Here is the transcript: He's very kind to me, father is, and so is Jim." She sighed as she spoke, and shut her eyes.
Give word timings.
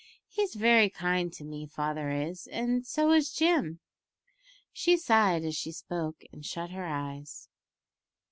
He's 0.29 0.55
very 0.55 0.89
kind 0.89 1.31
to 1.33 1.43
me, 1.43 1.67
father 1.67 2.09
is, 2.09 2.47
and 2.47 2.87
so 2.87 3.11
is 3.11 3.31
Jim." 3.31 3.81
She 4.73 4.97
sighed 4.97 5.43
as 5.45 5.55
she 5.55 5.71
spoke, 5.71 6.23
and 6.33 6.43
shut 6.43 6.71
her 6.71 6.85
eyes. 6.85 7.49